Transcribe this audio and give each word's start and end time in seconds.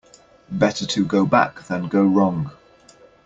Better 0.49 0.87
to 0.87 1.05
go 1.05 1.27
back 1.27 1.61
than 1.67 1.87
go 1.87 2.03
wrong. 2.03 2.49